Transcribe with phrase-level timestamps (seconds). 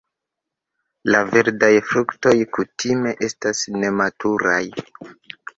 [1.15, 4.61] La verdaj fruktoj kutime estas nematuraj.